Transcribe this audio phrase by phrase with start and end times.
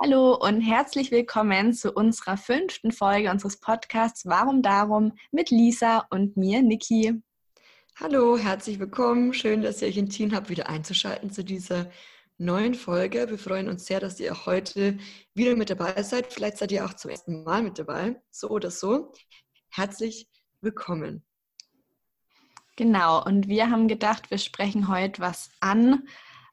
[0.00, 6.36] Hallo und herzlich willkommen zu unserer fünften Folge unseres Podcasts Warum Darum mit Lisa und
[6.36, 7.20] mir, Niki.
[7.96, 9.34] Hallo, herzlich willkommen.
[9.34, 11.90] Schön, dass ihr euch entschieden habt, wieder einzuschalten zu dieser
[12.36, 13.28] neuen Folge.
[13.28, 14.98] Wir freuen uns sehr, dass ihr auch heute
[15.34, 16.32] wieder mit dabei seid.
[16.32, 19.12] Vielleicht seid ihr auch zum ersten Mal mit dabei, so oder so.
[19.68, 20.28] Herzlich
[20.60, 21.24] willkommen.
[22.76, 26.06] Genau, und wir haben gedacht, wir sprechen heute was an,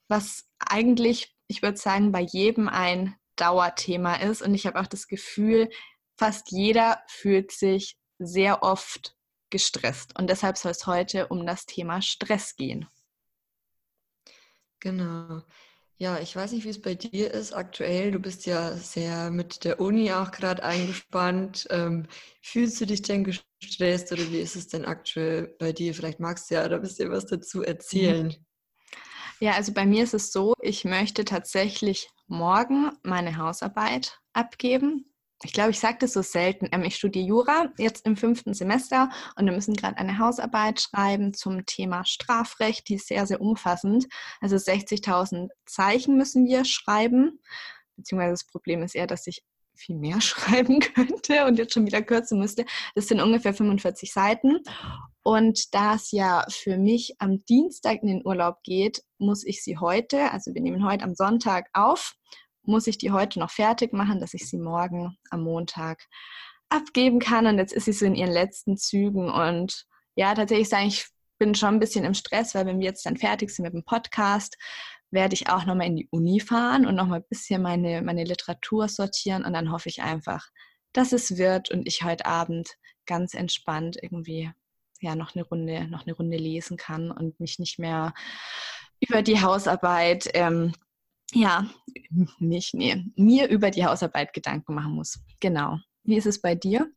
[0.08, 4.42] was eigentlich, ich würde sagen, bei jedem ein Dauerthema ist.
[4.42, 5.70] Und ich habe auch das Gefühl,
[6.18, 9.16] fast jeder fühlt sich sehr oft
[9.50, 10.18] gestresst.
[10.18, 12.88] Und deshalb soll es heute um das Thema Stress gehen.
[14.80, 15.42] Genau.
[15.98, 18.12] Ja, ich weiß nicht, wie es bei dir ist aktuell.
[18.12, 21.68] Du bist ja sehr mit der Uni auch gerade eingespannt.
[21.70, 22.08] Ähm,
[22.42, 25.94] fühlst du dich denn gestresst oder wie ist es denn aktuell bei dir?
[25.94, 28.36] Vielleicht magst du ja da ein bisschen was dazu erzählen.
[29.40, 35.12] Ja, also bei mir ist es so, ich möchte tatsächlich morgen meine Hausarbeit abgeben.
[35.44, 36.68] Ich glaube, ich sage das so selten.
[36.72, 41.34] Ähm, ich studiere Jura jetzt im fünften Semester und wir müssen gerade eine Hausarbeit schreiben
[41.34, 42.88] zum Thema Strafrecht.
[42.90, 44.08] Die ist sehr, sehr umfassend.
[44.42, 47.40] Also 60.000 Zeichen müssen wir schreiben.
[47.98, 49.44] Beziehungsweise das Problem ist eher, dass ich
[49.76, 52.66] viel mehr schreiben könnte und jetzt schon wieder kürzen müsste.
[52.96, 54.60] Das sind ungefähr 45 Seiten.
[55.24, 59.78] Und da es ja für mich am Dienstag in den Urlaub geht, muss ich sie
[59.78, 62.14] heute, also wir nehmen heute am Sonntag auf,
[62.64, 66.08] muss ich die heute noch fertig machen, dass ich sie morgen am Montag
[66.70, 67.48] abgeben kann.
[67.48, 69.30] Und jetzt ist sie so in ihren letzten Zügen.
[69.30, 73.06] Und ja, tatsächlich sage ich, bin schon ein bisschen im Stress, weil wenn wir jetzt
[73.06, 74.58] dann fertig sind mit dem Podcast,
[75.12, 78.88] werde ich auch nochmal in die Uni fahren und nochmal ein bisschen meine, meine Literatur
[78.88, 79.46] sortieren.
[79.46, 80.48] Und dann hoffe ich einfach,
[80.94, 82.70] dass es wird und ich heute Abend
[83.06, 84.52] ganz entspannt irgendwie
[85.02, 88.14] ja noch eine Runde, noch eine Runde lesen kann und mich nicht mehr
[89.00, 90.74] über die Hausarbeit ähm,
[91.34, 91.70] ja,
[92.40, 95.20] nicht, nee, mir über die Hausarbeit Gedanken machen muss.
[95.40, 95.80] Genau.
[96.04, 96.92] Wie ist es bei dir?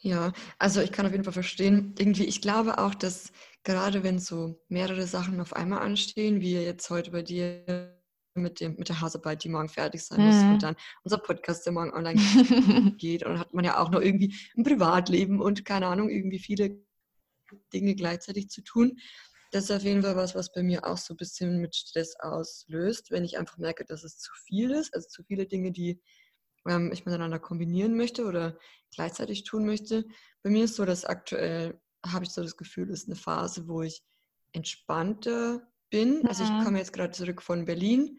[0.00, 3.32] Ja, also ich kann auf jeden Fall verstehen, irgendwie, ich glaube auch, dass
[3.66, 8.00] gerade wenn so mehrere Sachen auf einmal anstehen, wie jetzt heute bei dir
[8.34, 10.52] mit, dem, mit der Hausarbeit, die morgen fertig sein muss mhm.
[10.52, 12.20] und dann unser Podcast, der morgen online
[12.96, 16.38] geht und dann hat man ja auch noch irgendwie ein Privatleben und keine Ahnung, irgendwie
[16.38, 16.78] viele
[17.72, 18.98] Dinge gleichzeitig zu tun.
[19.50, 22.14] Das ist auf jeden Fall was, was bei mir auch so ein bisschen mit Stress
[22.20, 26.00] auslöst, wenn ich einfach merke, dass es zu viel ist, also zu viele Dinge, die
[26.68, 28.56] ähm, ich miteinander kombinieren möchte oder
[28.94, 30.04] gleichzeitig tun möchte.
[30.44, 31.80] Bei mir ist so, dass aktuell
[32.12, 34.02] habe ich so das Gefühl, es ist eine Phase, wo ich
[34.52, 36.26] entspannter bin.
[36.26, 36.64] Also ich mhm.
[36.64, 38.18] komme jetzt gerade zurück von Berlin.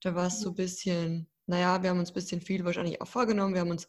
[0.00, 3.08] Da war es so ein bisschen, naja, wir haben uns ein bisschen viel wahrscheinlich auch
[3.08, 3.54] vorgenommen.
[3.54, 3.88] Wir haben uns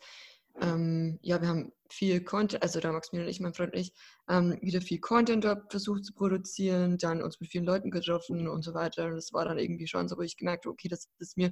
[0.62, 3.80] ähm, ja, wir haben viel Content, also da Max mir und ich, mein Freund und
[3.80, 3.94] ich,
[4.28, 8.64] ähm, wieder viel Content dort versucht zu produzieren, dann uns mit vielen Leuten getroffen und
[8.64, 9.06] so weiter.
[9.06, 11.52] Und das war dann irgendwie schon so, wo ich gemerkt habe, okay, das ist mir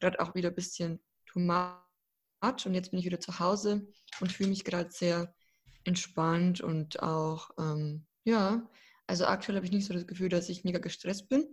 [0.00, 2.66] gerade auch wieder ein bisschen too much.
[2.66, 3.86] Und jetzt bin ich wieder zu Hause
[4.20, 5.34] und fühle mich gerade sehr
[5.84, 8.68] entspannt und auch, ähm, ja,
[9.06, 11.46] also aktuell habe ich nicht so das Gefühl, dass ich mega gestresst bin.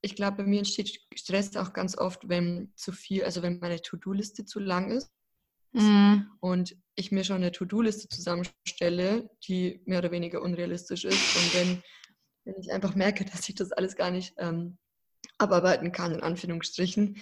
[0.00, 3.80] Ich glaube, bei mir entsteht Stress auch ganz oft, wenn zu viel, also wenn meine
[3.80, 5.10] To-Do-Liste zu lang ist
[5.74, 6.30] Mhm.
[6.40, 11.36] Und ich mir schon eine To-Do-Liste zusammenstelle, die mehr oder weniger unrealistisch ist.
[11.36, 11.82] Und wenn,
[12.44, 14.78] wenn ich einfach merke, dass ich das alles gar nicht ähm,
[15.38, 17.18] abarbeiten kann, in Anführungsstrichen,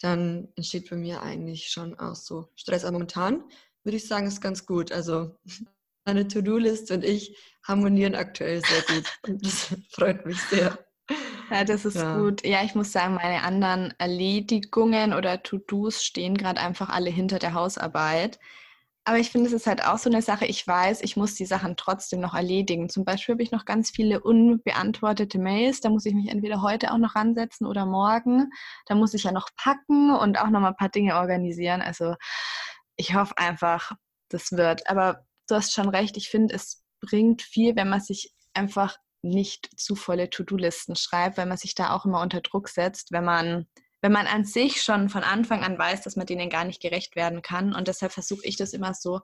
[0.00, 2.84] dann entsteht bei mir eigentlich schon auch so Stress.
[2.84, 3.42] Aber momentan
[3.84, 4.92] würde ich sagen, ist ganz gut.
[4.92, 5.38] Also
[6.04, 9.18] meine To-Do-Liste und ich harmonieren aktuell sehr gut.
[9.26, 10.78] Und das freut mich sehr.
[11.50, 12.18] Ja, das ist ja.
[12.18, 12.44] gut.
[12.44, 17.54] Ja, ich muss sagen, meine anderen Erledigungen oder To-Dos stehen gerade einfach alle hinter der
[17.54, 18.38] Hausarbeit.
[19.06, 21.44] Aber ich finde, es ist halt auch so eine Sache, ich weiß, ich muss die
[21.44, 22.88] Sachen trotzdem noch erledigen.
[22.88, 25.80] Zum Beispiel habe ich noch ganz viele unbeantwortete Mails.
[25.80, 28.50] Da muss ich mich entweder heute auch noch ransetzen oder morgen.
[28.86, 31.82] Da muss ich ja noch packen und auch noch mal ein paar Dinge organisieren.
[31.82, 32.14] Also
[32.96, 33.92] ich hoffe einfach,
[34.30, 34.88] das wird.
[34.88, 36.16] Aber du hast schon recht.
[36.16, 41.46] Ich finde, es bringt viel, wenn man sich einfach nicht zu volle To-Do-Listen schreibt, weil
[41.46, 43.66] man sich da auch immer unter Druck setzt, wenn man,
[44.02, 47.16] wenn man an sich schon von Anfang an weiß, dass man denen gar nicht gerecht
[47.16, 47.74] werden kann.
[47.74, 49.20] Und deshalb versuche ich das immer so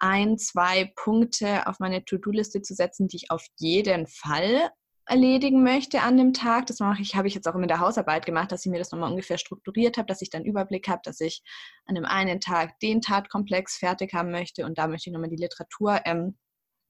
[0.00, 4.70] ein, zwei Punkte auf meine To-Do-Liste zu setzen, die ich auf jeden Fall
[5.08, 6.66] erledigen möchte an dem Tag.
[6.66, 8.92] Das mache ich, habe ich jetzt auch mit der Hausarbeit gemacht, dass ich mir das
[8.92, 11.42] nochmal ungefähr strukturiert habe, dass ich dann Überblick habe, dass ich
[11.86, 15.36] an dem einen Tag den Tatkomplex fertig haben möchte und da möchte ich nochmal die
[15.36, 16.36] Literatur ähm,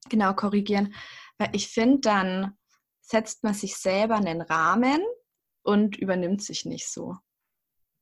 [0.09, 0.95] genau korrigieren.
[1.39, 2.53] Weil ich finde, dann
[3.01, 5.01] setzt man sich selber einen Rahmen
[5.63, 7.17] und übernimmt sich nicht so.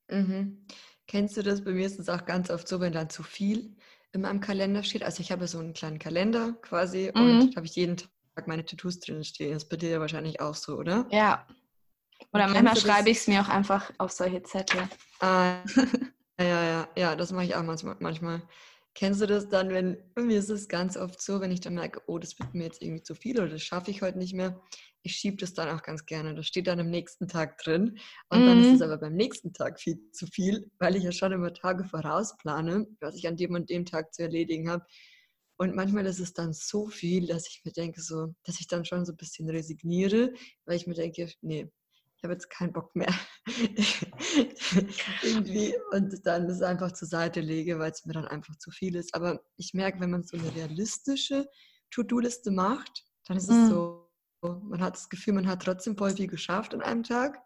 [0.08, 0.66] Mhm.
[1.06, 1.64] Kennst du das?
[1.64, 3.76] Bei mir ist es auch ganz oft so, wenn dann zu viel
[4.12, 5.02] in meinem Kalender steht.
[5.02, 7.20] Also ich habe so einen kleinen Kalender quasi mhm.
[7.20, 8.08] und habe ich jeden Tag
[8.46, 9.52] meine Tattoos drin stehen.
[9.52, 11.06] Das ist bei dir ja wahrscheinlich auch so, oder?
[11.10, 11.46] Ja.
[12.32, 14.88] Oder manchmal schreibe ich es mir auch einfach auf solche Zettel.
[15.20, 15.58] Ah,
[16.38, 18.42] ja, ja, ja, das mache ich auch manchmal.
[18.94, 22.00] Kennst du das dann, wenn, mir ist es ganz oft so, wenn ich dann merke,
[22.06, 24.58] oh, das wird mir jetzt irgendwie zu viel oder das schaffe ich heute nicht mehr,
[25.02, 26.34] ich schiebe das dann auch ganz gerne.
[26.34, 27.98] Das steht dann am nächsten Tag drin.
[28.28, 28.46] Und mhm.
[28.46, 28.82] dann ist es mhm.
[28.82, 33.16] aber beim nächsten Tag viel zu viel, weil ich ja schon immer Tage vorausplane, was
[33.16, 34.84] ich an dem und dem Tag zu erledigen habe.
[35.58, 38.84] Und manchmal ist es dann so viel, dass ich mir denke, so, dass ich dann
[38.84, 40.34] schon so ein bisschen resigniere,
[40.66, 41.70] weil ich mir denke, nee,
[42.16, 43.12] ich habe jetzt keinen Bock mehr.
[45.22, 48.96] Irgendwie und dann es einfach zur Seite lege, weil es mir dann einfach zu viel
[48.96, 49.14] ist.
[49.14, 51.46] Aber ich merke, wenn man so eine realistische
[51.90, 53.62] To-Do-Liste macht, dann ist mhm.
[53.62, 54.10] es so,
[54.42, 57.38] man hat das Gefühl, man hat trotzdem voll viel geschafft an einem Tag.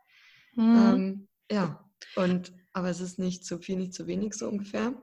[0.55, 0.77] Mhm.
[0.77, 4.95] Ähm, ja, und aber es ist nicht zu viel, nicht zu wenig so ungefähr.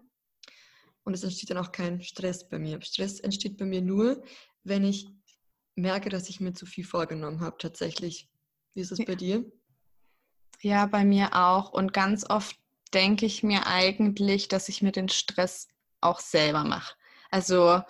[1.07, 2.81] Und es entsteht dann auch kein Stress bei mir.
[2.81, 4.21] Stress entsteht bei mir nur,
[4.65, 5.07] wenn ich
[5.73, 8.27] merke, dass ich mir zu viel vorgenommen habe, tatsächlich.
[8.73, 9.49] Wie ist es bei dir?
[10.59, 11.71] Ja, bei mir auch.
[11.71, 12.57] Und ganz oft
[12.93, 15.69] denke ich mir eigentlich, dass ich mir den Stress
[16.01, 16.93] auch selber mache.
[17.31, 17.81] Also,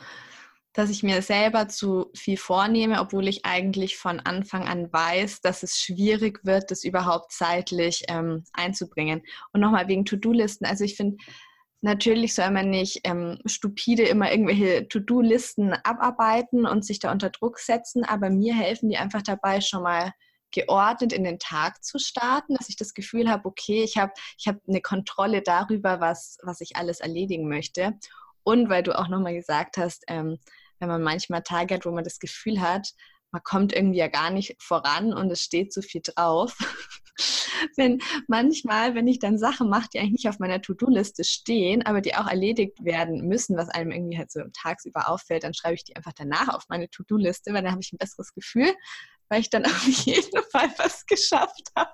[0.73, 5.63] dass ich mir selber zu viel vornehme, obwohl ich eigentlich von Anfang an weiß, dass
[5.63, 9.23] es schwierig wird, das überhaupt zeitlich ähm, einzubringen.
[9.53, 10.67] Und nochmal wegen To-Do-Listen.
[10.67, 11.17] Also ich finde,
[11.81, 17.59] natürlich soll man nicht ähm, stupide immer irgendwelche To-Do-Listen abarbeiten und sich da unter Druck
[17.59, 20.11] setzen, aber mir helfen die einfach dabei, schon mal
[20.51, 24.47] geordnet in den Tag zu starten, dass ich das Gefühl habe, okay, ich habe ich
[24.47, 27.93] hab eine Kontrolle darüber, was, was ich alles erledigen möchte.
[28.43, 30.39] Und weil du auch nochmal gesagt hast, ähm,
[30.79, 32.93] wenn man manchmal Tage hat, wo man das Gefühl hat,
[33.31, 36.57] man kommt irgendwie ja gar nicht voran und es steht zu viel drauf.
[37.75, 42.01] wenn manchmal, wenn ich dann Sachen mache, die eigentlich nicht auf meiner To-Do-Liste stehen, aber
[42.01, 45.83] die auch erledigt werden müssen, was einem irgendwie halt so tagsüber auffällt, dann schreibe ich
[45.83, 48.73] die einfach danach auf meine To-Do-Liste, weil dann habe ich ein besseres Gefühl,
[49.29, 51.91] weil ich dann auf jeden Fall was geschafft habe.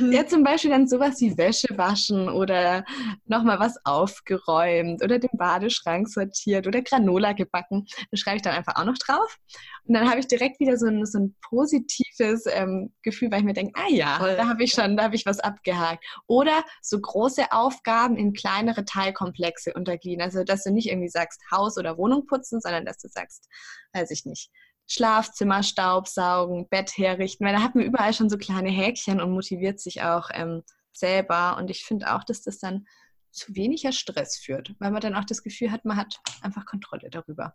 [0.00, 0.12] Mhm.
[0.12, 2.84] Ja, zum Beispiel dann sowas wie Wäsche waschen oder
[3.26, 7.86] nochmal was aufgeräumt oder den Badeschrank sortiert oder Granola gebacken.
[8.10, 9.38] Das schreibe ich dann einfach auch noch drauf.
[9.84, 13.44] Und dann habe ich direkt wieder so ein, so ein positives ähm, Gefühl, weil ich
[13.44, 14.36] mir denke, ah ja, Voll.
[14.36, 16.04] da habe ich schon, da habe ich was abgehakt.
[16.26, 20.26] Oder so große Aufgaben in kleinere Teilkomplexe untergliedern.
[20.26, 23.48] Also, dass du nicht irgendwie sagst, Haus oder Wohnung putzen, sondern dass du sagst,
[23.92, 24.50] weiß ich nicht,
[24.86, 29.80] Schlafzimmer staubsaugen, Bett herrichten, weil da hat man überall schon so kleine Häkchen und motiviert
[29.80, 30.62] sich auch ähm,
[30.92, 31.56] selber.
[31.56, 32.86] Und ich finde auch, dass das dann
[33.30, 37.08] zu weniger Stress führt, weil man dann auch das Gefühl hat, man hat einfach Kontrolle
[37.10, 37.54] darüber.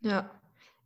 [0.00, 0.30] Ja,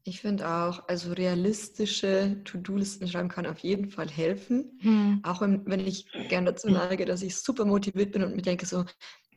[0.04, 4.78] ich finde auch, also realistische To-Do-Listen schreiben kann auf jeden Fall helfen.
[4.80, 5.20] Hm.
[5.22, 8.66] Auch wenn, wenn ich gerne dazu neige, dass ich super motiviert bin und mir denke
[8.66, 8.84] so,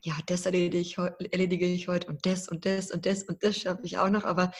[0.02, 3.56] ja, das erledige ich, erledige ich heute und das und das und das und das
[3.56, 4.24] schaffe ich auch noch.
[4.24, 4.50] Aber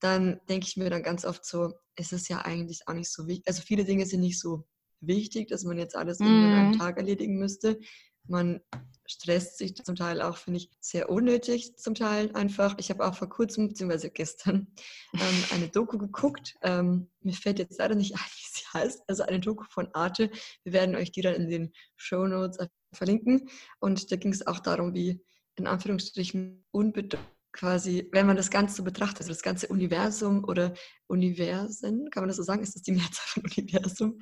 [0.00, 3.26] dann denke ich mir dann ganz oft so, es ist ja eigentlich auch nicht so
[3.26, 3.46] wichtig.
[3.48, 4.66] Also viele Dinge sind nicht so
[5.00, 6.24] wichtig, dass man jetzt alles mm.
[6.24, 6.78] in einem mhm.
[6.78, 7.78] Tag erledigen müsste.
[8.24, 8.60] Man
[9.06, 12.76] stresst sich zum Teil auch, finde ich, sehr unnötig zum Teil einfach.
[12.78, 14.68] Ich habe auch vor kurzem, beziehungsweise gestern,
[15.14, 16.56] ähm, eine Doku geguckt.
[16.62, 19.02] Ähm, mir fällt jetzt leider nicht ein, wie sie heißt.
[19.08, 20.30] Also eine Doku von Arte.
[20.62, 22.58] Wir werden euch die dann in den Show Notes
[22.92, 23.48] verlinken.
[23.80, 25.20] Und da ging es auch darum, wie
[25.56, 30.74] in Anführungsstrichen unbedeutend quasi, wenn man das Ganze so betrachtet, also das ganze Universum oder
[31.06, 32.62] Universen, kann man das so sagen?
[32.62, 34.20] Ist das die Mehrzahl von Universum?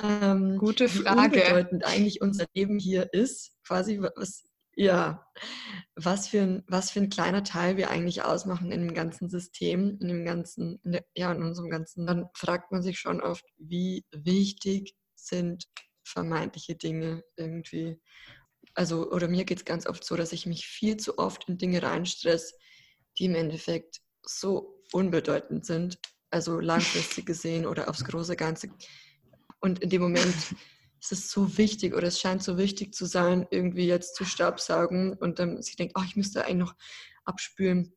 [0.00, 1.36] Ähm, Gute Frage.
[1.36, 4.44] Wie unbedeutend eigentlich unser Leben hier ist, quasi, was,
[4.76, 5.26] ja,
[5.96, 9.98] was für, ein, was für ein kleiner Teil wir eigentlich ausmachen in dem ganzen System,
[10.00, 13.44] in dem ganzen, in der, ja, in unserem ganzen, dann fragt man sich schon oft,
[13.56, 15.64] wie wichtig sind
[16.04, 18.00] vermeintliche Dinge irgendwie
[18.78, 21.58] also, oder mir geht es ganz oft so, dass ich mich viel zu oft in
[21.58, 22.54] Dinge reinstress,
[23.18, 25.98] die im Endeffekt so unbedeutend sind,
[26.30, 28.68] also langfristig gesehen oder aufs große Ganze.
[29.58, 30.32] Und in dem Moment
[31.00, 35.14] ist es so wichtig oder es scheint so wichtig zu sein, irgendwie jetzt zu Staubsaugen
[35.14, 36.74] und dann sich denkt, oh, ich müsste eigentlich noch
[37.24, 37.92] abspülen.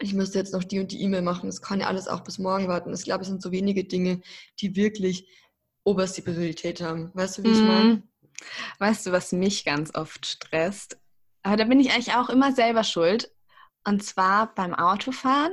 [0.00, 1.46] Ich müsste jetzt noch die und die E-Mail machen.
[1.46, 2.92] Das kann ja alles auch bis morgen warten.
[2.92, 4.20] Ich glaube, es sind so wenige Dinge,
[4.60, 5.30] die wirklich
[5.82, 7.10] oberste Priorität haben.
[7.14, 7.66] Weißt du, wie ich mhm.
[7.66, 8.02] meine?
[8.78, 10.98] Weißt du, was mich ganz oft stresst?
[11.42, 13.30] Aber da bin ich eigentlich auch immer selber schuld.
[13.84, 15.52] Und zwar beim Autofahren,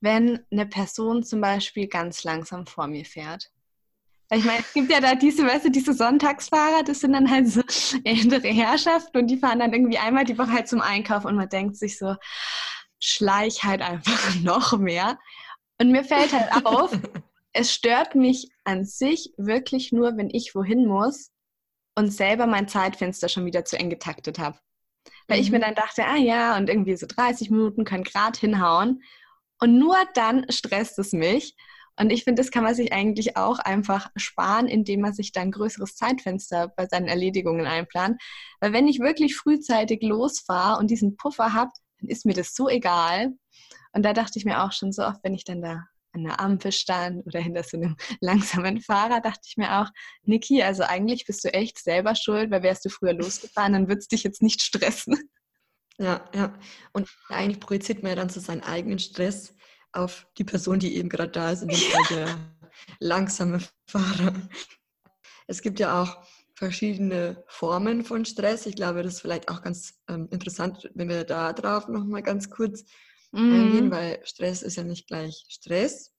[0.00, 3.50] wenn eine Person zum Beispiel ganz langsam vor mir fährt.
[4.32, 7.48] Ich meine, es gibt ja da diese, weißt du, diese Sonntagsfahrer, das sind dann halt
[7.48, 7.62] so
[8.04, 11.48] ältere Herrschaften und die fahren dann irgendwie einmal die Woche halt zum Einkauf und man
[11.48, 12.14] denkt sich so,
[13.00, 15.18] schleich halt einfach noch mehr.
[15.78, 16.96] Und mir fällt halt auf,
[17.52, 21.32] es stört mich an sich wirklich nur, wenn ich wohin muss
[21.94, 24.58] und selber mein Zeitfenster schon wieder zu eng getaktet habe.
[25.28, 25.42] Weil mhm.
[25.42, 25.62] ich mir mhm.
[25.62, 29.02] dann dachte, ah ja, und irgendwie so 30 Minuten können gerade hinhauen.
[29.60, 31.54] Und nur dann stresst es mich.
[31.98, 35.48] Und ich finde, das kann man sich eigentlich auch einfach sparen, indem man sich dann
[35.48, 38.20] ein größeres Zeitfenster bei seinen Erledigungen einplant.
[38.60, 41.70] Weil wenn ich wirklich frühzeitig losfahre und diesen Puffer habe,
[42.00, 43.32] dann ist mir das so egal.
[43.92, 46.40] Und da dachte ich mir auch schon so oft, wenn ich dann da an der
[46.40, 49.88] Ampel stand oder hinter so einem langsamen Fahrer, dachte ich mir auch,
[50.22, 54.10] Niki, also eigentlich bist du echt selber schuld, weil wärst du früher losgefahren, dann würdest
[54.10, 55.16] du dich jetzt nicht stressen.
[55.98, 56.58] Ja, ja.
[56.94, 59.54] Und eigentlich projiziert man ja dann so seinen eigenen Stress
[59.92, 62.38] auf die Person, die eben gerade da ist, in dem Fall der
[63.00, 64.32] langsame Fahrer.
[65.46, 66.24] Es gibt ja auch
[66.54, 68.66] verschiedene Formen von Stress.
[68.66, 72.48] Ich glaube, das ist vielleicht auch ganz ähm, interessant, wenn wir da drauf nochmal ganz
[72.48, 72.84] kurz
[73.32, 73.38] mm.
[73.38, 73.90] eingehen, mhm.
[73.90, 76.12] weil Stress ist ja nicht gleich Stress.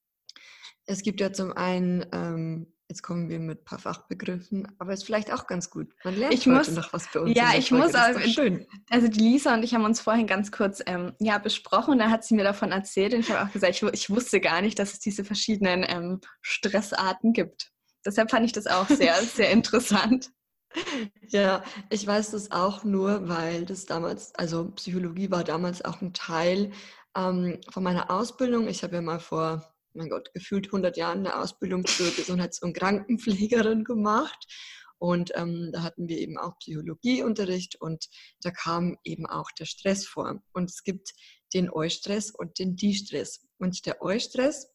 [0.85, 5.05] Es gibt ja zum einen ähm, Jetzt kommen wir mit ein paar Fachbegriffen, aber ist
[5.05, 5.95] vielleicht auch ganz gut.
[6.03, 7.37] Man lernt ich heute muss, noch was bei uns.
[7.37, 7.85] Ja, ich Folge.
[7.85, 8.19] muss auch.
[8.19, 8.67] Schön.
[8.89, 12.09] Also die Lisa und ich haben uns vorhin ganz kurz ähm, ja, besprochen und da
[12.09, 14.77] hat sie mir davon erzählt und ich habe auch gesagt, ich, ich, wusste gar nicht,
[14.77, 17.71] dass es diese verschiedenen ähm, Stressarten gibt.
[18.05, 20.29] Deshalb fand ich das auch sehr, sehr interessant.
[21.29, 26.11] Ja, ich weiß das auch nur, weil das damals, also Psychologie war damals auch ein
[26.11, 26.71] Teil
[27.15, 28.67] ähm, von meiner Ausbildung.
[28.67, 32.73] Ich habe ja mal vor mein Gott, gefühlt 100 Jahren eine Ausbildung zur Gesundheits- und
[32.73, 34.47] Krankenpflegerin gemacht.
[34.97, 38.07] Und ähm, da hatten wir eben auch Psychologieunterricht und
[38.41, 40.41] da kam eben auch der Stress vor.
[40.53, 41.13] Und es gibt
[41.53, 43.47] den Eustress und den Die-Stress.
[43.57, 44.71] Und der Eustress,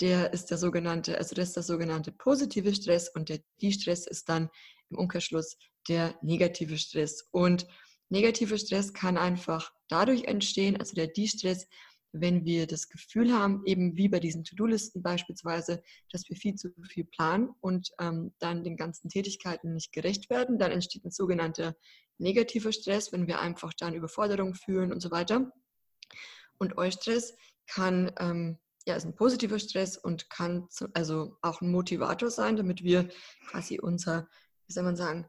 [0.00, 4.28] der ist der sogenannte, also das ist der sogenannte positive Stress und der Die-Stress ist
[4.28, 4.50] dann
[4.90, 5.56] im Umkehrschluss
[5.88, 7.26] der negative Stress.
[7.30, 7.66] Und
[8.14, 11.66] negativer Stress kann einfach dadurch entstehen, also der Die-Stress,
[12.12, 16.70] wenn wir das Gefühl haben, eben wie bei diesen To-Do-Listen beispielsweise, dass wir viel zu
[16.88, 21.74] viel planen und ähm, dann den ganzen Tätigkeiten nicht gerecht werden, dann entsteht ein sogenannter
[22.18, 25.50] negativer Stress, wenn wir einfach dann Überforderung fühlen und so weiter.
[26.58, 27.34] Und Eustress
[27.66, 32.54] kann, ähm, ja, ist ein positiver Stress und kann zu, also auch ein Motivator sein,
[32.54, 33.08] damit wir
[33.48, 34.28] quasi unser,
[34.66, 35.26] wie soll man sagen,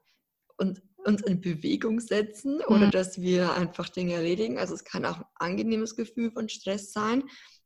[0.58, 2.92] und uns in Bewegung setzen oder mhm.
[2.92, 4.58] dass wir einfach Dinge erledigen.
[4.58, 7.24] Also es kann auch ein angenehmes Gefühl von Stress sein,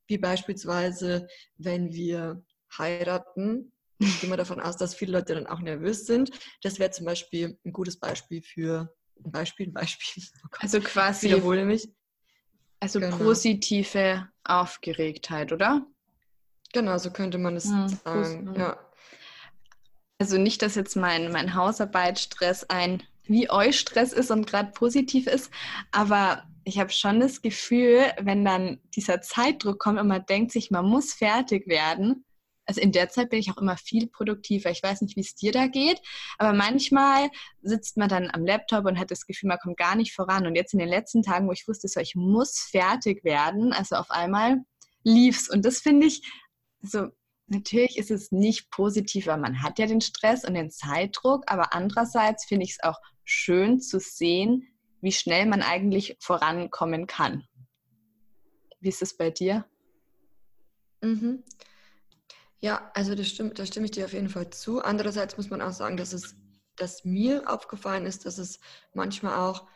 [0.08, 1.28] wie beispielsweise,
[1.58, 2.44] wenn wir
[2.78, 3.72] heiraten.
[3.98, 6.32] Ich gehe mal davon aus, dass viele Leute dann auch nervös sind.
[6.62, 8.94] Das wäre zum Beispiel ein gutes Beispiel für
[9.24, 10.24] ein Beispiel, ein Beispiel.
[10.44, 11.28] Oh Gott, also quasi.
[11.28, 11.90] Ich wiederhole mich.
[12.80, 13.18] Also genau.
[13.18, 15.86] positive Aufgeregtheit, oder?
[16.72, 18.56] Genau, so könnte man es mhm, sagen.
[18.56, 18.80] Ja.
[20.18, 25.28] Also nicht, dass jetzt mein, mein Hausarbeitsstress ein wie euch Stress ist und gerade positiv
[25.28, 25.52] ist.
[25.92, 30.72] Aber ich habe schon das Gefühl, wenn dann dieser Zeitdruck kommt und man denkt sich,
[30.72, 32.26] man muss fertig werden.
[32.66, 34.70] Also in der Zeit bin ich auch immer viel produktiver.
[34.70, 36.00] Ich weiß nicht, wie es dir da geht,
[36.38, 37.30] aber manchmal
[37.64, 40.46] sitzt man dann am Laptop und hat das Gefühl, man kommt gar nicht voran.
[40.46, 43.96] Und jetzt in den letzten Tagen, wo ich wusste, so, ich muss fertig werden, also
[43.96, 44.58] auf einmal
[45.04, 45.50] lief's.
[45.50, 46.22] Und das finde ich
[46.82, 47.08] so,
[47.50, 51.74] natürlich ist es nicht positiv, weil man hat ja den Stress und den Zeitdruck, aber
[51.74, 54.68] andererseits finde ich es auch schön zu sehen,
[55.02, 57.44] wie schnell man eigentlich vorankommen kann.
[58.80, 59.66] Wie ist es bei dir?
[61.02, 61.44] Mhm.
[62.62, 64.82] Ja, also das stimmt, da stimme ich dir auf jeden Fall zu.
[64.82, 66.36] Andererseits muss man auch sagen, dass es,
[66.76, 68.60] dass mir aufgefallen ist, dass es
[68.94, 69.68] manchmal auch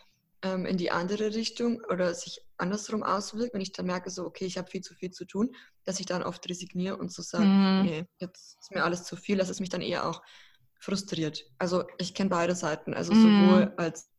[0.44, 4.46] ähm, in die andere Richtung oder sich andersrum auswirkt, wenn ich dann merke, so, okay,
[4.46, 7.46] ich habe viel zu viel zu tun, dass ich dann oft resigniere und so sage,
[7.46, 7.82] mhm.
[7.84, 10.22] nee, jetzt ist mir alles zu viel, dass es mich dann eher auch
[10.80, 11.46] frustriert.
[11.58, 13.22] Also ich kenne beide Seiten, also mm.
[13.22, 14.10] sowohl als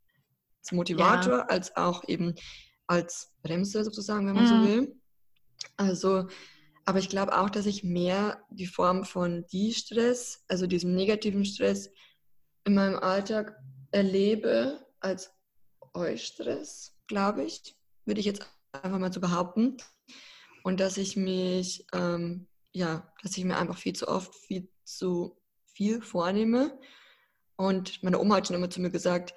[0.72, 1.46] Motivator ja.
[1.46, 2.34] als auch eben
[2.86, 4.48] als Bremse sozusagen, wenn man mm.
[4.48, 4.66] so mhm.
[4.66, 5.00] will.
[5.76, 6.26] Also,
[6.86, 11.44] aber ich glaube auch, dass ich mehr die Form von die Stress, also diesem negativen
[11.44, 11.90] Stress
[12.64, 13.54] in meinem Alltag
[13.90, 15.34] erlebe als
[15.94, 19.76] Eustress, glaube ich, würde ich jetzt einfach mal so behaupten.
[20.62, 25.36] Und dass ich mich, ähm, ja, dass ich mir einfach viel zu oft viel zu
[25.66, 26.78] viel vornehme.
[27.56, 29.34] Und meine Oma hat schon immer zu mir gesagt,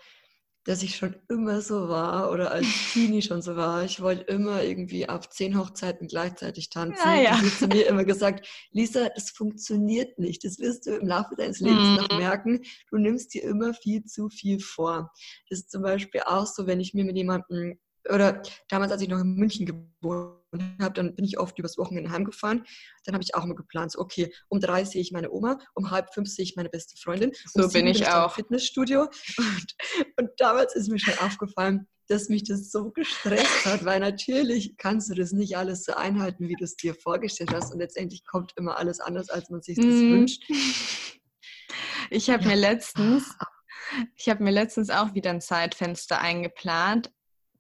[0.68, 3.86] dass ich schon immer so war oder als Teenie schon so war.
[3.86, 7.00] Ich wollte immer irgendwie auf zehn Hochzeiten gleichzeitig tanzen.
[7.06, 7.40] Ja, ja.
[7.40, 10.44] Und zu mir immer gesagt, Lisa, das funktioniert nicht.
[10.44, 11.96] Das wirst du im Laufe deines Lebens mhm.
[11.96, 12.62] noch merken.
[12.90, 15.14] Du nimmst dir immer viel zu viel vor.
[15.50, 17.80] Das ist zum Beispiel auch so, wenn ich mir mit jemandem
[18.14, 20.38] oder damals, als ich noch in München gewohnt
[20.82, 22.64] habe, dann bin ich oft übers Wochenende heimgefahren.
[23.06, 25.92] Dann habe ich auch immer geplant, so, okay, um drei sehe ich meine Oma, um
[25.92, 27.32] halb fünf sehe ich meine beste Freundin.
[27.54, 28.38] Um so bin ich, bin ich auch.
[28.38, 29.02] Im Fitnessstudio.
[29.38, 29.76] Und,
[30.18, 35.10] und damals ist mir schon aufgefallen, dass mich das so gestresst hat, weil natürlich kannst
[35.10, 37.74] du das nicht alles so einhalten, wie du es dir vorgestellt hast.
[37.74, 40.12] Und letztendlich kommt immer alles anders, als man sich das mm.
[40.14, 40.44] wünscht.
[42.10, 42.50] Ich habe ja.
[42.50, 43.36] mir letztens,
[44.16, 47.12] ich habe mir letztens auch wieder ein Zeitfenster eingeplant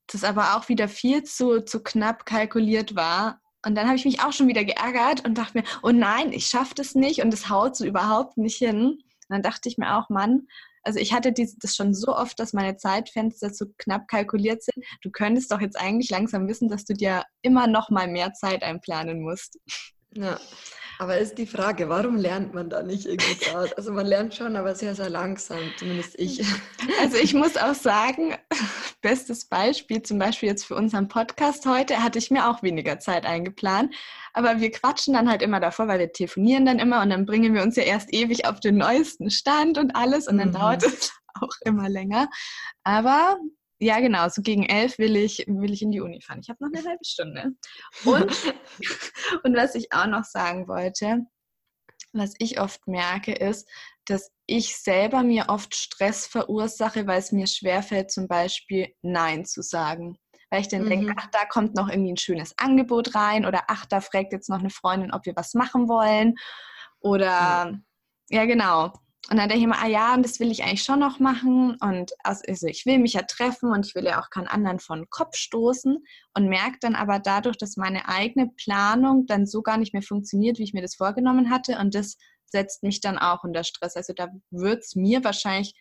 [0.07, 3.41] das aber auch wieder viel zu, zu knapp kalkuliert war.
[3.65, 6.47] Und dann habe ich mich auch schon wieder geärgert und dachte mir, oh nein, ich
[6.47, 8.99] schaffe das nicht und das haut so überhaupt nicht hin.
[8.99, 10.47] Und dann dachte ich mir auch, Mann,
[10.83, 14.85] also ich hatte das schon so oft, dass meine Zeitfenster zu knapp kalkuliert sind.
[15.01, 18.63] Du könntest doch jetzt eigentlich langsam wissen, dass du dir immer noch mal mehr Zeit
[18.63, 19.59] einplanen musst.
[20.17, 20.39] Ja,
[20.99, 24.73] aber ist die Frage, warum lernt man da nicht irgendwas Also man lernt schon, aber
[24.73, 26.43] sehr, sehr langsam, zumindest ich.
[26.99, 28.35] Also ich muss auch sagen,
[29.01, 33.25] bestes Beispiel, zum Beispiel jetzt für unseren Podcast heute, hatte ich mir auch weniger Zeit
[33.25, 33.93] eingeplant.
[34.33, 37.53] Aber wir quatschen dann halt immer davor, weil wir telefonieren dann immer und dann bringen
[37.53, 40.53] wir uns ja erst ewig auf den neuesten Stand und alles und dann mhm.
[40.53, 42.27] dauert es auch immer länger.
[42.83, 43.37] Aber
[43.79, 44.27] ja, genau.
[44.29, 46.39] So gegen elf will ich, will ich in die Uni fahren.
[46.41, 47.51] Ich habe noch eine halbe Stunde.
[48.05, 48.31] Und,
[49.43, 51.25] und was ich auch noch sagen wollte,
[52.13, 53.69] was ich oft merke, ist,
[54.05, 59.61] dass ich selber mir oft Stress verursache, weil es mir schwerfällt, zum Beispiel Nein zu
[59.61, 60.17] sagen.
[60.49, 60.89] Weil ich dann mhm.
[60.89, 64.49] denke, ach, da kommt noch irgendwie ein schönes Angebot rein oder ach, da fragt jetzt
[64.49, 66.35] noch eine Freundin, ob wir was machen wollen.
[66.99, 67.85] Oder mhm.
[68.29, 68.93] ja, genau.
[69.29, 71.75] Und dann denke ich immer, ah ja, das will ich eigentlich schon noch machen.
[71.81, 75.09] Und also ich will mich ja treffen und ich will ja auch keinen anderen von
[75.09, 75.97] Kopf stoßen
[76.33, 80.59] und merke dann aber dadurch, dass meine eigene Planung dann so gar nicht mehr funktioniert,
[80.59, 81.77] wie ich mir das vorgenommen hatte.
[81.77, 83.97] Und das setzt mich dann auch unter Stress.
[83.97, 85.75] Also da wird es mir wahrscheinlich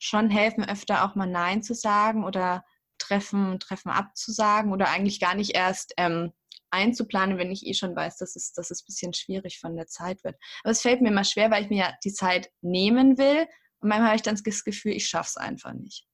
[0.00, 2.64] schon helfen, öfter auch mal Nein zu sagen oder
[2.98, 6.32] Treffen, Treffen abzusagen oder eigentlich gar nicht erst ähm,
[6.70, 9.86] einzuplanen, wenn ich eh schon weiß, dass es, dass es ein bisschen schwierig von der
[9.86, 10.36] Zeit wird.
[10.62, 13.46] Aber es fällt mir immer schwer, weil ich mir ja die Zeit nehmen will
[13.80, 16.06] und manchmal habe ich dann das Gefühl, ich schaffe es einfach nicht.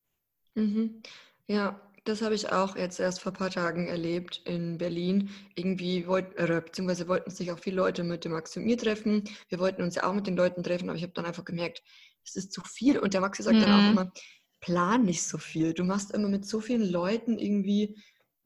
[0.55, 1.03] Mhm.
[1.47, 5.31] Ja, das habe ich auch jetzt erst vor ein paar Tagen erlebt in Berlin.
[5.55, 9.25] Irgendwie wollten, äh, beziehungsweise wollten sich auch viele Leute mit dem Max und mir treffen.
[9.49, 11.83] Wir wollten uns ja auch mit den Leuten treffen, aber ich habe dann einfach gemerkt,
[12.23, 12.99] es ist zu viel.
[12.99, 13.61] Und der Maxi sagt mhm.
[13.63, 13.91] dann auch mhm.
[13.91, 14.13] immer,
[14.61, 15.73] plan nicht so viel.
[15.73, 17.97] Du machst immer mit so vielen Leuten irgendwie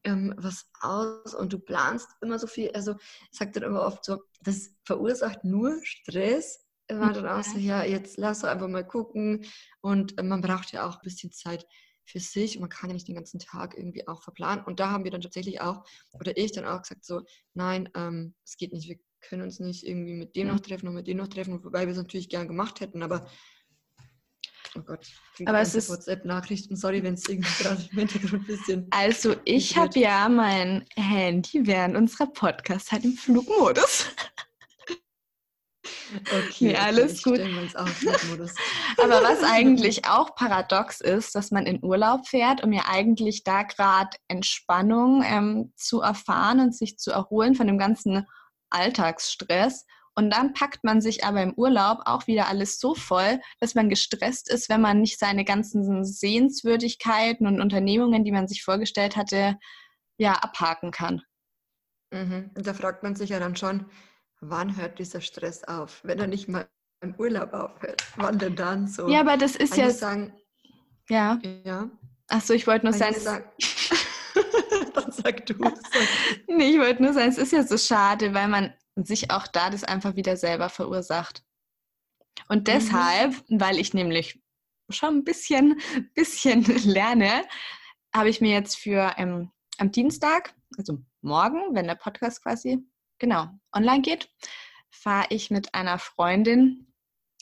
[0.09, 2.71] ähm, was aus und du planst immer so viel.
[2.73, 2.97] Also
[3.31, 6.65] sagt dann immer oft so, das verursacht nur Stress.
[6.91, 9.45] War dann auch so, ja, jetzt lass doch einfach mal gucken.
[9.83, 11.67] Und äh, man braucht ja auch ein bisschen Zeit
[12.07, 12.59] für sich.
[12.59, 14.65] Man kann ja nicht den ganzen Tag irgendwie auch verplanen.
[14.65, 15.85] Und da haben wir dann tatsächlich auch,
[16.19, 19.85] oder ich dann auch gesagt, so, nein, ähm, es geht nicht, wir können uns nicht
[19.87, 22.49] irgendwie mit dem noch treffen und mit dem noch treffen, wobei wir es natürlich gern
[22.49, 23.29] gemacht hätten, aber
[24.75, 25.07] Oh Gott,
[25.47, 26.77] aber es ist WhatsApp-Nachrichten.
[26.77, 28.87] Sorry, wenn es irgendwie gerade im Hintergrund ein bisschen.
[28.91, 34.07] Also ich habe ja mein Handy während unserer Podcast halt im Flugmodus.
[36.21, 37.41] Okay, nee, alles gut.
[38.99, 43.63] Aber was eigentlich auch paradox ist, dass man in Urlaub fährt, um ja eigentlich da
[43.63, 48.27] gerade Entspannung ähm, zu erfahren und sich zu erholen von dem ganzen
[48.71, 49.87] Alltagsstress.
[50.19, 53.89] Und dann packt man sich aber im Urlaub auch wieder alles so voll, dass man
[53.89, 59.57] gestresst ist, wenn man nicht seine ganzen Sehenswürdigkeiten und Unternehmungen, die man sich vorgestellt hatte,
[60.17, 61.23] ja, abhaken kann.
[62.11, 62.51] Mhm.
[62.53, 63.87] Und da fragt man sich ja dann schon,
[64.41, 66.01] wann hört dieser Stress auf?
[66.03, 66.67] Wenn er nicht mal
[67.01, 69.07] im Urlaub aufhört, wann denn dann so?
[69.09, 69.89] Ja, aber das ist ja.
[69.91, 70.33] Sagen,
[71.09, 71.39] ja.
[71.63, 71.89] Ja.
[72.27, 73.15] Achso, ich wollte nur sagen.
[74.95, 75.55] dann sag du.
[76.49, 79.47] nee, ich wollte nur sagen, es ist ja so schade, weil man und sich auch
[79.47, 81.45] da das einfach wieder selber verursacht.
[82.49, 82.65] Und mhm.
[82.65, 83.61] deshalb, mhm.
[83.61, 84.43] weil ich nämlich
[84.91, 85.81] schon ein bisschen,
[86.15, 87.45] bisschen lerne,
[88.13, 92.85] habe ich mir jetzt für ähm, am Dienstag, also morgen, wenn der Podcast quasi
[93.21, 94.29] genau online geht,
[94.91, 96.93] fahre ich mit einer Freundin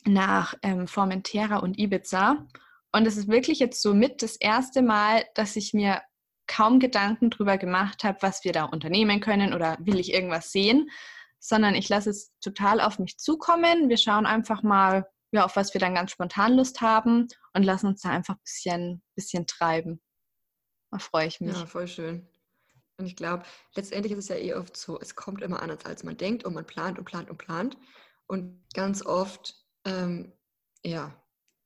[0.05, 2.47] nach ähm, Formentera und Ibiza.
[2.93, 6.03] Und es ist wirklich jetzt so mit das erste Mal, dass ich mir
[6.47, 10.91] kaum Gedanken darüber gemacht habe, was wir da unternehmen können oder will ich irgendwas sehen,
[11.47, 13.89] sondern ich lasse es total auf mich zukommen.
[13.89, 17.87] Wir schauen einfach mal, ja, auf was wir dann ganz spontan Lust haben und lassen
[17.87, 20.01] uns da einfach ein bisschen, bisschen treiben.
[20.91, 21.57] Da freue ich mich.
[21.57, 22.29] Ja, voll schön.
[22.99, 26.03] Und ich glaube, letztendlich ist es ja eh oft so, es kommt immer anders, als
[26.03, 27.77] man denkt und man plant und plant und plant.
[28.27, 29.55] Und ganz oft,
[29.85, 30.33] ähm,
[30.83, 31.15] ja,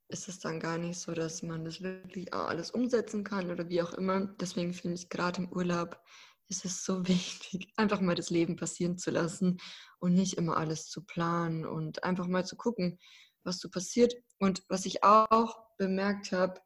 [0.09, 3.81] ist es dann gar nicht so, dass man das wirklich alles umsetzen kann oder wie
[3.81, 4.27] auch immer.
[4.41, 6.03] Deswegen finde ich gerade im Urlaub
[6.51, 9.59] ist es so wichtig, einfach mal das Leben passieren zu lassen
[9.99, 12.99] und nicht immer alles zu planen und einfach mal zu gucken,
[13.45, 14.15] was so passiert.
[14.39, 16.61] Und was ich auch bemerkt habe,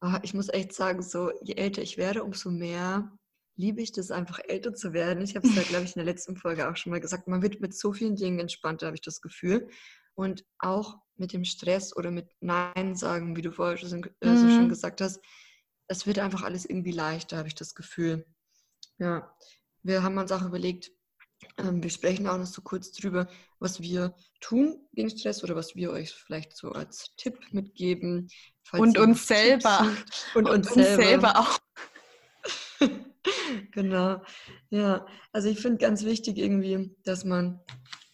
[0.00, 3.12] ah, ich muss echt sagen, so je älter ich werde, umso mehr
[3.56, 5.22] liebe ich das einfach älter zu werden.
[5.22, 7.42] Ich habe es ja, glaube ich, in der letzten Folge auch schon mal gesagt, man
[7.42, 9.68] wird mit so vielen Dingen entspannter, habe ich das Gefühl.
[10.14, 14.48] Und auch mit dem Stress oder mit Nein sagen, wie du vorher schon, äh, so
[14.48, 14.68] schon mhm.
[14.68, 15.20] gesagt hast,
[15.88, 18.26] es wird einfach alles irgendwie leichter, habe ich das Gefühl.
[18.98, 19.32] Ja,
[19.82, 20.90] wir haben uns auch überlegt,
[21.56, 25.76] ähm, wir sprechen auch noch so kurz drüber, was wir tun gegen Stress oder was
[25.76, 28.28] wir euch vielleicht so als Tipp mitgeben.
[28.72, 29.96] Und uns selber.
[30.34, 31.02] Und, und, uns, selber.
[31.02, 31.58] selber auch.
[33.72, 34.22] genau.
[34.70, 37.60] Ja, also ich finde ganz wichtig irgendwie, dass man,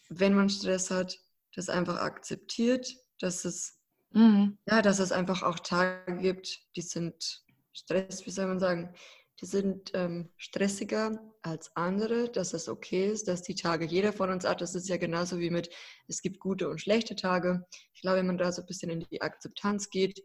[0.09, 1.17] wenn man Stress hat,
[1.55, 2.87] das einfach akzeptiert,
[3.19, 3.79] dass es,
[4.11, 4.57] mhm.
[4.67, 7.43] ja, dass es einfach auch Tage gibt, die sind
[7.73, 8.93] Stress, wie soll man sagen,
[9.41, 14.29] die sind ähm, stressiger als andere, dass es okay ist, dass die Tage jeder von
[14.29, 14.61] uns hat.
[14.61, 15.69] Das ist ja genauso wie mit,
[16.07, 17.65] es gibt gute und schlechte Tage.
[17.93, 20.21] Ich glaube, wenn man da so ein bisschen in die Akzeptanz geht,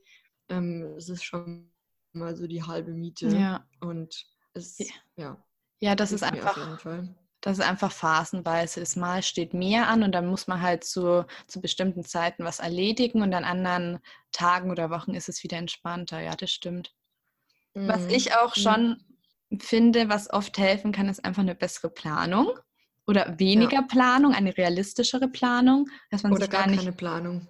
[0.48, 1.72] ähm, es ist schon
[2.12, 3.28] mal so die halbe Miete.
[3.28, 3.66] Ja.
[3.80, 4.78] Und es,
[5.16, 5.42] ja.
[5.80, 6.80] Ja, das ist einfach,
[7.40, 8.96] das ist einfach phasenweise ist.
[8.96, 13.22] Mal steht mehr an und dann muss man halt zu, zu bestimmten Zeiten was erledigen
[13.22, 13.98] und an anderen
[14.30, 16.20] Tagen oder Wochen ist es wieder entspannter.
[16.20, 16.94] Ja, das stimmt.
[17.74, 17.88] Mhm.
[17.88, 19.02] Was ich auch schon
[19.58, 22.52] finde, was oft helfen kann, ist einfach eine bessere Planung
[23.06, 23.82] oder weniger ja.
[23.82, 27.48] Planung, eine realistischere Planung, dass man oder sich gar, gar nicht, keine Planung.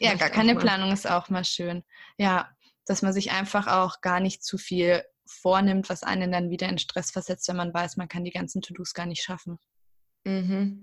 [0.00, 0.56] Ja, gar keine.
[0.56, 1.84] Planung ist auch mal schön.
[2.18, 2.50] Ja,
[2.86, 6.78] dass man sich einfach auch gar nicht zu viel vornimmt, was einen dann wieder in
[6.78, 9.58] Stress versetzt, wenn man weiß, man kann die ganzen To-Dos gar nicht schaffen.
[10.24, 10.82] Mhm.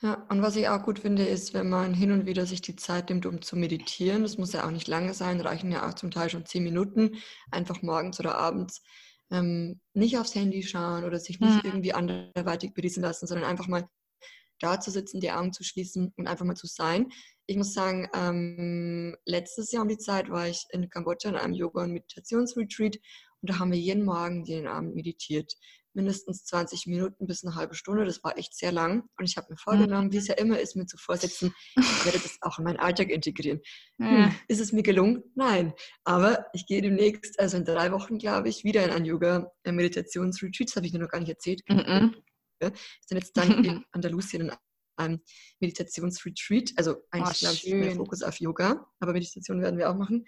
[0.00, 2.76] Ja, und was ich auch gut finde, ist, wenn man hin und wieder sich die
[2.76, 4.22] Zeit nimmt, um zu meditieren.
[4.22, 7.16] Das muss ja auch nicht lange sein, reichen ja auch zum Teil schon zehn Minuten,
[7.50, 8.80] einfach morgens oder abends.
[9.30, 11.70] Ähm, nicht aufs Handy schauen oder sich nicht mhm.
[11.70, 13.88] irgendwie anderweitig berieseln lassen, sondern einfach mal
[14.60, 17.08] da zu sitzen, die Augen zu schließen und einfach mal zu sein.
[17.46, 21.54] Ich muss sagen, ähm, letztes Jahr um die Zeit war ich in Kambodscha in einem
[21.54, 22.96] Yoga- und Meditationsretreat
[23.40, 25.54] und da haben wir jeden Morgen jeden Abend meditiert
[25.98, 28.04] mindestens 20 Minuten bis eine halbe Stunde.
[28.04, 29.08] Das war echt sehr lang.
[29.18, 32.20] Und ich habe mir vorgenommen, wie es ja immer ist, mir zu vorsetzen, ich werde
[32.20, 33.60] das auch in meinen Alltag integrieren.
[34.00, 35.24] Hm, ist es mir gelungen?
[35.34, 35.74] Nein.
[36.04, 40.68] Aber ich gehe demnächst, also in drei Wochen, glaube ich, wieder in ein Yoga-Meditationsretreat.
[40.68, 41.62] Das habe ich dir noch gar nicht erzählt.
[41.68, 42.14] Mhm.
[42.60, 42.72] Wir
[43.04, 44.52] sind jetzt dann in Andalusien in
[44.96, 45.20] einem
[45.58, 46.70] Meditationsretreat.
[46.76, 48.86] Also eigentlich, oh, glaube ich, mehr Fokus auf Yoga.
[49.00, 50.24] Aber Meditation werden wir auch machen.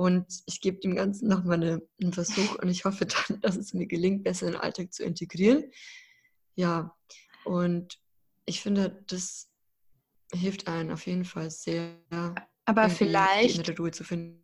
[0.00, 3.74] Und ich gebe dem Ganzen nochmal eine, einen Versuch und ich hoffe dann, dass es
[3.74, 5.70] mir gelingt, besser in den Alltag zu integrieren.
[6.54, 6.96] Ja,
[7.44, 8.00] und
[8.46, 9.52] ich finde, das
[10.32, 11.98] hilft einem auf jeden Fall sehr,
[12.64, 14.42] aber vielleicht die innere Ruhe zu finden.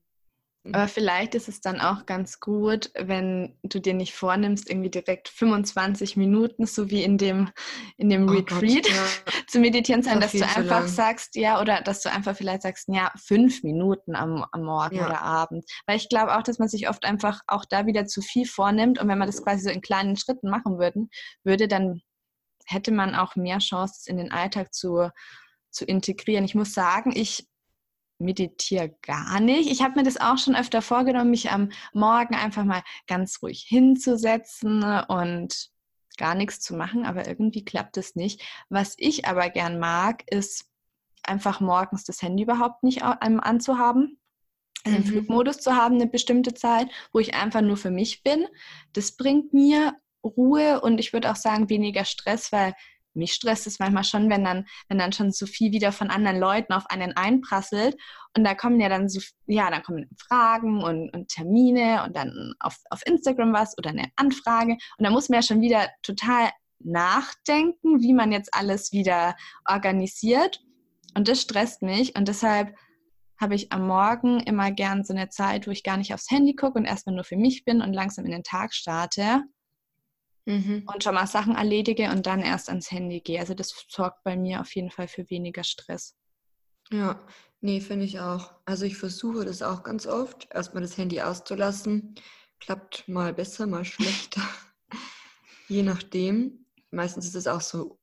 [0.72, 5.28] Aber vielleicht ist es dann auch ganz gut, wenn du dir nicht vornimmst, irgendwie direkt
[5.28, 7.50] 25 Minuten, so wie in dem,
[7.96, 9.32] in dem oh Retreat, Gott, ja.
[9.46, 10.88] zu meditieren, sondern dass du einfach lang.
[10.88, 15.06] sagst, ja, oder dass du einfach vielleicht sagst, ja, fünf Minuten am, am Morgen ja.
[15.06, 15.64] oder Abend.
[15.86, 18.98] Weil ich glaube auch, dass man sich oft einfach auch da wieder zu viel vornimmt
[18.98, 21.10] und wenn man das quasi so in kleinen Schritten machen würden,
[21.44, 22.02] würde, dann
[22.66, 25.10] hätte man auch mehr Chance, das in den Alltag zu,
[25.70, 26.44] zu integrieren.
[26.44, 27.46] Ich muss sagen, ich
[28.18, 29.70] meditiere gar nicht.
[29.70, 33.64] Ich habe mir das auch schon öfter vorgenommen, mich am Morgen einfach mal ganz ruhig
[33.68, 35.70] hinzusetzen und
[36.16, 38.42] gar nichts zu machen, aber irgendwie klappt es nicht.
[38.70, 40.64] Was ich aber gern mag, ist
[41.22, 44.18] einfach morgens das Handy überhaupt nicht anzuhaben.
[44.84, 45.02] Also mhm.
[45.02, 48.46] den Flugmodus zu haben, eine bestimmte Zeit, wo ich einfach nur für mich bin.
[48.92, 52.74] Das bringt mir Ruhe und ich würde auch sagen weniger Stress, weil
[53.16, 56.38] mich stresst es manchmal schon, wenn dann, wenn dann schon so viel wieder von anderen
[56.38, 57.96] Leuten auf einen einprasselt.
[58.36, 62.54] Und da kommen ja dann so, ja, dann kommen Fragen und, und Termine und dann
[62.60, 64.72] auf, auf Instagram was oder eine Anfrage.
[64.72, 70.62] Und da muss man ja schon wieder total nachdenken, wie man jetzt alles wieder organisiert.
[71.14, 72.16] Und das stresst mich.
[72.16, 72.74] Und deshalb
[73.38, 76.54] habe ich am Morgen immer gern so eine Zeit, wo ich gar nicht aufs Handy
[76.54, 79.44] gucke und erstmal nur für mich bin und langsam in den Tag starte
[80.46, 80.84] mhm.
[80.92, 83.40] und schon mal Sachen erledige und dann erst ans Handy gehe.
[83.40, 86.16] Also das sorgt bei mir auf jeden Fall für weniger Stress.
[86.90, 87.20] Ja,
[87.60, 88.54] nee, finde ich auch.
[88.64, 92.14] Also ich versuche das auch ganz oft, erstmal das Handy auszulassen.
[92.60, 94.42] Klappt mal besser, mal schlechter.
[95.68, 96.62] Je nachdem.
[96.92, 97.98] Meistens ist es auch so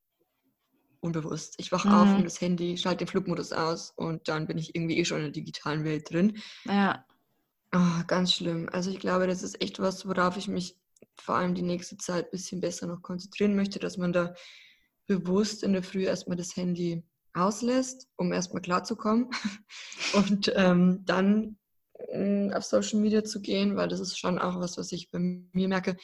[1.00, 1.56] unbewusst.
[1.58, 1.94] Ich wache mhm.
[1.94, 5.18] auf und das Handy, schalte den Flugmodus aus und dann bin ich irgendwie eh schon
[5.18, 6.38] in der digitalen Welt drin.
[6.66, 7.06] Ja.
[7.74, 8.70] Oh, ganz schlimm.
[8.72, 10.78] Also ich glaube, das ist echt was, worauf ich mich
[11.24, 14.34] vor allem die nächste Zeit ein bisschen besser noch konzentrieren möchte, dass man da
[15.08, 19.30] bewusst in der Früh erstmal das Handy auslässt, um erstmal klarzukommen
[20.14, 21.58] und ähm, dann
[22.10, 25.20] äh, auf Social Media zu gehen, weil das ist schon auch was, was ich bei
[25.20, 25.98] mir merke,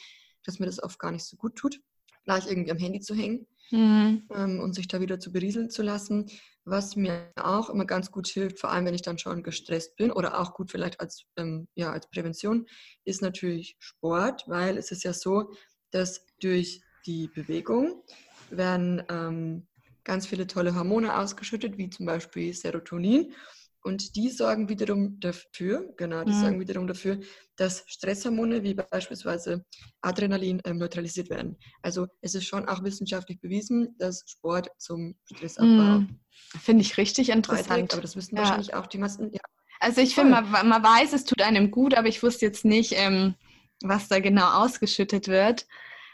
[0.44, 1.80] dass mir das oft gar nicht so gut tut,
[2.24, 4.26] gleich irgendwie am Handy zu hängen mhm.
[4.34, 6.30] ähm, und sich da wieder zu berieseln zu lassen.
[6.70, 10.12] Was mir auch immer ganz gut hilft, vor allem wenn ich dann schon gestresst bin
[10.12, 12.64] oder auch gut vielleicht als, ähm, ja, als Prävention,
[13.04, 15.52] ist natürlich Sport, weil es ist ja so,
[15.90, 18.04] dass durch die Bewegung
[18.50, 19.66] werden ähm,
[20.04, 23.34] ganz viele tolle Hormone ausgeschüttet, wie zum Beispiel Serotonin.
[23.82, 26.40] Und die sorgen wiederum dafür, genau, die mhm.
[26.40, 27.20] sorgen wiederum dafür,
[27.56, 29.64] dass Stresshormone wie beispielsweise
[30.02, 31.56] Adrenalin ähm, neutralisiert werden.
[31.82, 36.20] Also es ist schon auch wissenschaftlich bewiesen, dass Sport zum Stressabbau mhm.
[36.60, 37.68] Finde ich richtig interessant.
[37.68, 38.42] Beiträgt, aber das wissen ja.
[38.42, 39.30] wahrscheinlich auch die meisten.
[39.32, 39.40] Ja.
[39.78, 42.94] Also ich finde, man, man, weiß, es tut einem gut, aber ich wusste jetzt nicht,
[42.96, 43.34] ähm,
[43.82, 45.66] was da genau ausgeschüttet wird.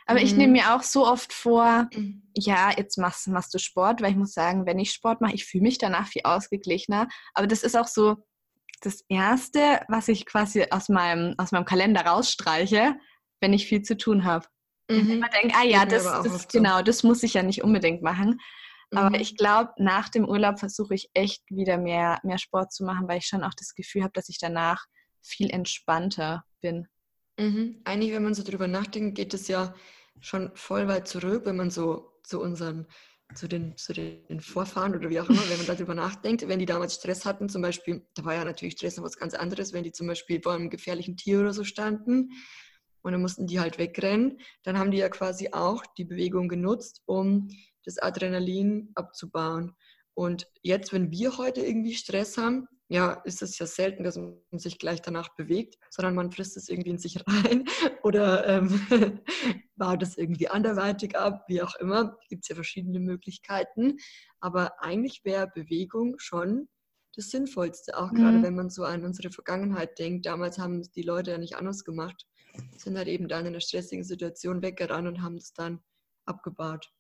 [0.07, 0.25] Aber mhm.
[0.25, 2.23] ich nehme mir auch so oft vor, mhm.
[2.35, 5.45] ja, jetzt machst, machst du Sport, weil ich muss sagen, wenn ich Sport mache, ich
[5.45, 7.09] fühle mich danach viel ausgeglichener.
[7.35, 8.16] Aber das ist auch so
[8.83, 12.95] das Erste, was ich quasi aus meinem, aus meinem Kalender rausstreiche,
[13.40, 14.47] wenn ich viel zu tun habe.
[14.88, 15.11] Mhm.
[15.11, 18.40] Immer denke, ah ja, das, das genau, das muss ich ja nicht unbedingt machen.
[18.92, 19.23] Aber mhm.
[19.23, 23.19] ich glaube, nach dem Urlaub versuche ich echt wieder mehr, mehr Sport zu machen, weil
[23.19, 24.85] ich schon auch das Gefühl habe, dass ich danach
[25.23, 26.87] viel entspannter bin.
[27.38, 27.81] Mhm.
[27.85, 29.75] Eigentlich, wenn man so drüber nachdenkt, geht es ja
[30.20, 32.87] schon voll weit zurück, wenn man so zu unseren,
[33.35, 36.66] zu den, zu den Vorfahren oder wie auch immer, wenn man darüber nachdenkt, wenn die
[36.66, 39.85] damals Stress hatten, zum Beispiel, da war ja natürlich Stress noch was ganz anderes, wenn
[39.85, 42.31] die zum Beispiel vor einem gefährlichen Tier oder so standen
[43.03, 47.03] und dann mussten die halt wegrennen, dann haben die ja quasi auch die Bewegung genutzt,
[47.07, 47.49] um
[47.85, 49.75] das Adrenalin abzubauen.
[50.16, 54.38] Und jetzt, wenn wir heute irgendwie Stress haben, ja, ist es ja selten, dass man
[54.52, 57.66] sich gleich danach bewegt, sondern man frisst es irgendwie in sich rein
[58.02, 58.81] oder ähm,
[59.76, 62.16] baut es irgendwie anderweitig ab, wie auch immer.
[62.31, 63.98] Gibt es ja verschiedene Möglichkeiten.
[64.40, 66.66] Aber eigentlich wäre Bewegung schon
[67.14, 68.16] das Sinnvollste, auch mhm.
[68.16, 70.24] gerade wenn man so an unsere Vergangenheit denkt.
[70.24, 72.26] Damals haben die Leute ja nicht anders gemacht,
[72.79, 75.81] sind halt eben dann in einer stressigen Situation weggerannt und haben es dann
[76.24, 76.90] abgebaut.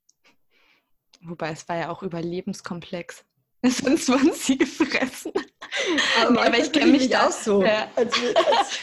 [1.22, 3.24] Wobei es war ja auch überlebenskomplex.
[3.62, 5.32] Sonst wurden sie gefressen.
[6.20, 7.62] Aber, nee, aber ich kenne mich da, auch so.
[7.62, 7.90] Ja.
[7.96, 8.78] Als, als,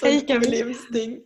[0.00, 1.22] so ich kenne Lebensding.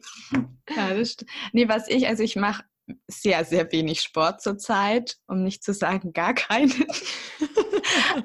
[0.74, 1.30] Ja, das stimmt.
[1.52, 2.64] Nee, was ich, also ich mache
[3.06, 6.72] sehr, sehr wenig Sport zurzeit, um nicht zu sagen gar keinen.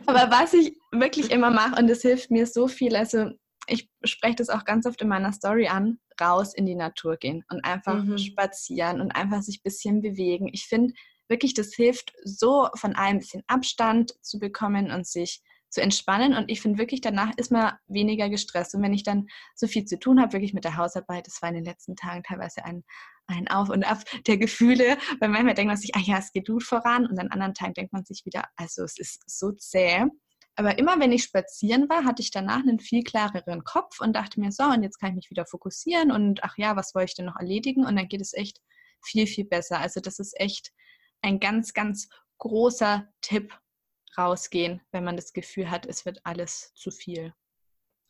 [0.06, 3.32] aber was ich wirklich immer mache, und das hilft mir so viel, also
[3.68, 7.44] ich spreche das auch ganz oft in meiner Story an, raus in die Natur gehen
[7.50, 8.18] und einfach mhm.
[8.18, 10.50] spazieren und einfach sich ein bisschen bewegen.
[10.52, 10.94] Ich finde,
[11.28, 16.36] wirklich, das hilft so von allem ein bisschen Abstand zu bekommen und sich zu entspannen.
[16.36, 18.76] Und ich finde wirklich, danach ist man weniger gestresst.
[18.76, 21.50] Und wenn ich dann so viel zu tun habe, wirklich mit der Hausarbeit, das war
[21.50, 22.84] in den letzten Tagen teilweise ein,
[23.28, 26.48] ein Auf und Ab der Gefühle, weil manchmal denkt man sich, ah ja, es geht
[26.48, 27.08] gut voran.
[27.08, 30.06] Und an anderen Tagen denkt man sich wieder, also es ist so zäh.
[30.56, 34.40] Aber immer wenn ich spazieren war, hatte ich danach einen viel klareren Kopf und dachte
[34.40, 37.16] mir, so, und jetzt kann ich mich wieder fokussieren und ach ja, was wollte ich
[37.16, 37.86] denn noch erledigen?
[37.86, 38.60] Und dann geht es echt
[39.04, 39.80] viel, viel besser.
[39.80, 40.72] Also das ist echt
[41.24, 43.54] ein ganz, ganz großer Tipp
[44.18, 47.34] rausgehen, wenn man das Gefühl hat, es wird alles zu viel.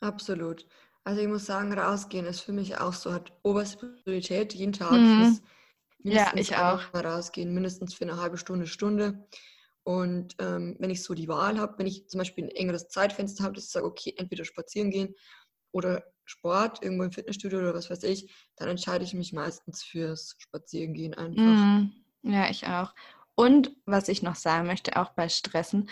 [0.02, 0.66] Absolut.
[1.06, 5.00] Also ich muss sagen, rausgehen ist für mich auch so, hat oberste Priorität jeden Tag.
[5.00, 5.40] Mhm.
[6.04, 6.94] Ja, ich auch.
[6.94, 9.28] Rausgehen, mindestens für eine halbe Stunde, Stunde.
[9.84, 13.44] Und ähm, wenn ich so die Wahl habe, wenn ich zum Beispiel ein engeres Zeitfenster
[13.44, 15.14] habe, dass ich sage, okay, entweder spazieren gehen
[15.72, 20.36] oder Sport, irgendwo im Fitnessstudio oder was weiß ich, dann entscheide ich mich meistens fürs
[20.40, 21.38] Spazierengehen einfach.
[21.38, 22.03] Mhm.
[22.24, 22.94] Ja, ich auch.
[23.36, 25.90] Und was ich noch sagen möchte, auch bei Stressen,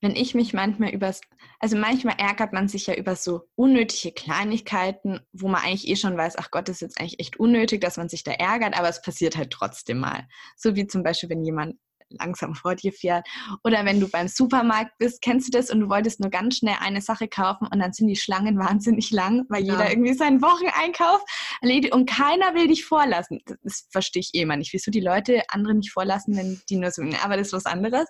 [0.00, 1.12] wenn ich mich manchmal über,
[1.58, 6.16] also manchmal ärgert man sich ja über so unnötige Kleinigkeiten, wo man eigentlich eh schon
[6.16, 8.88] weiß, ach Gott, das ist jetzt eigentlich echt unnötig, dass man sich da ärgert, aber
[8.88, 10.28] es passiert halt trotzdem mal.
[10.56, 11.76] So wie zum Beispiel, wenn jemand
[12.10, 13.26] langsam vor dir fährt.
[13.64, 16.76] Oder wenn du beim Supermarkt bist, kennst du das und du wolltest nur ganz schnell
[16.80, 19.74] eine Sache kaufen und dann sind die Schlangen wahnsinnig lang, weil ja.
[19.74, 21.20] jeder irgendwie seinen Wocheneinkauf
[21.60, 23.40] erledigt und keiner will dich vorlassen.
[23.62, 26.90] Das verstehe ich eh immer nicht, wieso die Leute andere nicht vorlassen, wenn die nur
[26.90, 28.06] so, aber das ist was anderes.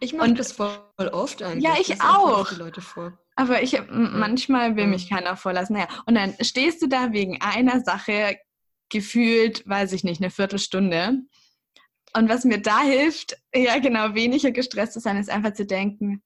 [0.00, 0.78] Ich mache das voll
[1.12, 1.64] oft eigentlich.
[1.64, 2.50] Ja, ich auch.
[3.36, 5.76] Aber ich manchmal will mich keiner vorlassen.
[5.76, 8.36] Naja, und dann stehst du da wegen einer Sache
[8.88, 11.20] gefühlt, weiß ich nicht, eine Viertelstunde
[12.16, 16.22] und was mir da hilft, ja genau, weniger gestresst zu sein, ist einfach zu denken,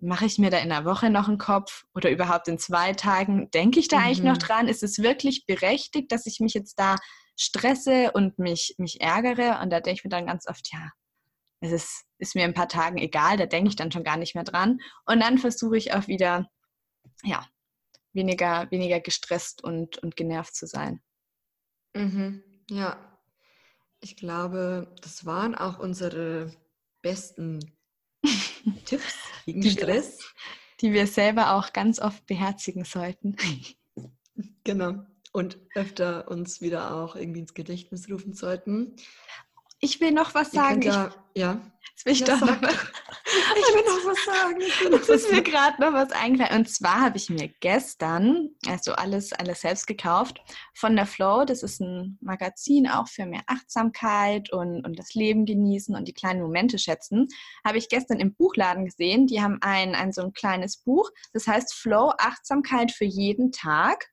[0.00, 3.50] mache ich mir da in einer Woche noch einen Kopf oder überhaupt in zwei Tagen?
[3.50, 4.04] Denke ich da mhm.
[4.04, 4.40] eigentlich noch mhm.
[4.40, 4.68] dran?
[4.68, 6.96] Ist es wirklich berechtigt, dass ich mich jetzt da
[7.36, 9.60] stresse und mich, mich ärgere?
[9.60, 10.90] Und da denke ich mir dann ganz oft, ja,
[11.60, 14.16] es ist, ist mir in ein paar Tagen egal, da denke ich dann schon gar
[14.16, 14.78] nicht mehr dran.
[15.04, 16.48] Und dann versuche ich auch wieder,
[17.24, 17.44] ja,
[18.12, 21.02] weniger, weniger gestresst und, und genervt zu sein.
[21.94, 22.44] Mhm.
[22.70, 23.17] Ja,
[24.00, 26.52] ich glaube, das waren auch unsere
[27.02, 27.60] besten
[28.84, 29.14] Tipps
[29.46, 30.34] gegen die Stress.
[30.80, 33.36] die wir selber auch ganz oft beherzigen sollten.
[34.64, 35.04] Genau.
[35.32, 38.96] Und öfter uns wieder auch irgendwie ins Gedächtnis rufen sollten.
[39.80, 40.82] Ich will noch was sagen.
[40.82, 41.60] Ja, ich, ja.
[41.90, 44.60] Jetzt will ich ja, doch noch, ich will noch was sagen.
[44.60, 46.60] Ich will noch was ist mir gerade noch was eingefallen.
[46.60, 50.40] Und zwar habe ich mir gestern, also alles, alles selbst gekauft,
[50.74, 55.44] von der Flow, das ist ein Magazin auch für mehr Achtsamkeit und, und das Leben
[55.44, 57.26] genießen und die kleinen Momente schätzen,
[57.64, 59.26] habe ich gestern im Buchladen gesehen.
[59.26, 64.06] Die haben ein, ein so ein kleines Buch, das heißt Flow Achtsamkeit für jeden Tag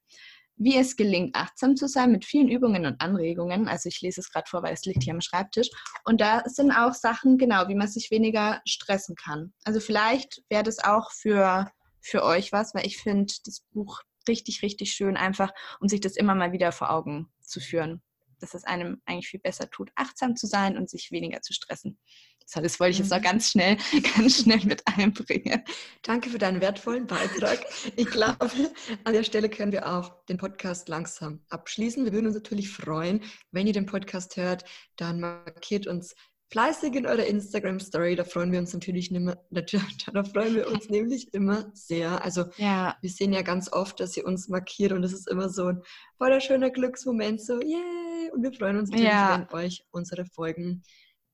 [0.58, 3.68] wie es gelingt, achtsam zu sein mit vielen Übungen und Anregungen.
[3.68, 5.70] Also ich lese es gerade vor, weil es liegt hier am Schreibtisch.
[6.06, 9.54] Und da sind auch Sachen, genau, wie man sich weniger stressen kann.
[9.66, 11.70] Also vielleicht wäre das auch für,
[12.02, 16.16] für euch was, weil ich finde das Buch richtig, richtig schön, einfach um sich das
[16.16, 18.02] immer mal wieder vor Augen zu führen.
[18.40, 21.98] dass es einem eigentlich viel besser tut, achtsam zu sein und sich weniger zu stressen.
[22.48, 23.24] So, das wollte ich jetzt noch mhm.
[23.24, 23.78] ganz schnell,
[24.16, 25.64] ganz schnell mit einbringen.
[26.04, 27.66] Danke für deinen wertvollen Beitrag.
[27.96, 28.50] Ich glaube,
[29.04, 32.06] an der Stelle können wir auch den Podcast langsam abschließen.
[32.06, 34.64] Wir würden uns natürlich freuen, wenn ihr den Podcast hört,
[34.96, 36.16] dann markiert uns
[36.52, 38.16] fleißig in eurer Instagram-Story.
[38.16, 42.24] Da freuen wir uns natürlich immer, da freuen wir uns nämlich immer sehr.
[42.24, 42.96] Also ja.
[43.02, 45.82] wir sehen ja ganz oft, dass ihr uns markiert und das ist immer so ein
[46.20, 48.30] voller schöner Glücksmoment, so yay!
[48.34, 49.46] Und wir freuen uns natürlich, ja.
[49.50, 50.84] wenn euch unsere Folgen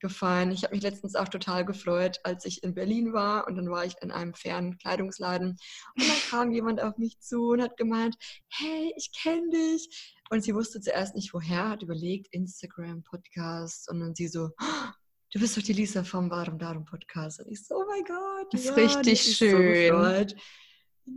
[0.02, 0.52] gefallen.
[0.52, 3.86] Ich habe mich letztens auch total gefreut, als ich in Berlin war und dann war
[3.86, 5.52] ich in einem fernen Kleidungsladen
[5.96, 8.16] und dann kam jemand auf mich zu und hat gemeint,
[8.50, 10.18] hey, ich kenne dich.
[10.30, 14.50] Und sie wusste zuerst nicht woher, hat überlegt, Instagram, Podcast und dann sie so,
[15.34, 17.40] du bist doch die Lisa vom Warum Darum Podcast.
[17.40, 20.30] Und ich so, oh mein Gott, das ist ja, richtig das schön.
[20.30, 20.36] So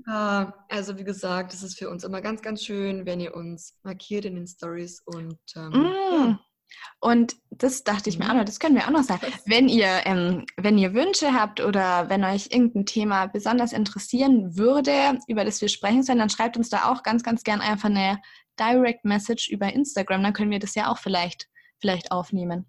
[0.06, 3.78] ja, also wie gesagt, es ist für uns immer ganz, ganz schön, wenn ihr uns
[3.82, 5.84] markiert in den Stories und ähm, mm.
[5.84, 6.40] ja.
[7.00, 9.26] Und das dachte ich mir auch noch, das können wir auch noch sagen.
[9.46, 15.18] Wenn ihr, ähm, wenn ihr Wünsche habt oder wenn euch irgendein Thema besonders interessieren würde,
[15.28, 18.20] über das wir sprechen sollen, dann schreibt uns da auch ganz, ganz gern einfach eine
[18.58, 20.22] Direct Message über Instagram.
[20.22, 22.66] Dann können wir das ja auch vielleicht, vielleicht aufnehmen.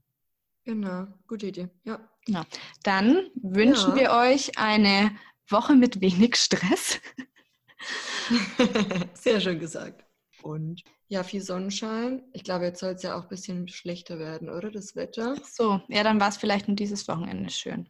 [0.65, 1.69] Genau, gute Idee.
[1.83, 1.99] Ja.
[2.27, 2.45] ja.
[2.83, 3.95] Dann wünschen ja.
[3.95, 5.11] wir euch eine
[5.47, 6.99] Woche mit wenig Stress.
[9.13, 10.04] Sehr schön gesagt.
[10.45, 12.21] Und ja, viel Sonnenschein.
[12.31, 14.69] Ich glaube, jetzt soll es ja auch ein bisschen schlechter werden, oder?
[14.69, 15.35] Das Wetter.
[15.43, 17.89] So, ja, dann war es vielleicht nur dieses Wochenende schön.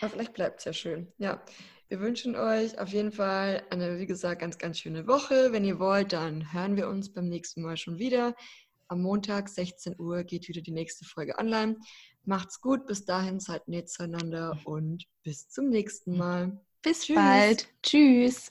[0.00, 1.12] Aber vielleicht bleibt es ja schön.
[1.18, 1.44] Ja,
[1.88, 5.52] wir wünschen euch auf jeden Fall eine, wie gesagt, ganz, ganz schöne Woche.
[5.52, 8.34] Wenn ihr wollt, dann hören wir uns beim nächsten Mal schon wieder.
[8.88, 11.76] Am Montag, 16 Uhr, geht wieder die nächste Folge online.
[12.24, 16.58] Macht's gut, bis dahin, seid nett zueinander und bis zum nächsten Mal.
[16.80, 17.16] Bis Tschüss.
[17.16, 17.68] bald.
[17.82, 18.50] Tschüss.